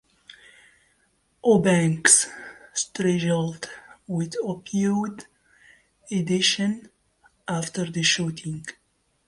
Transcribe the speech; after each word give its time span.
Eubanks 1.45 2.25
struggled 2.73 3.69
with 4.07 4.33
opioid 4.43 5.27
addiction 6.11 6.89
after 7.47 7.85
the 7.85 8.01
shooting. 8.01 8.65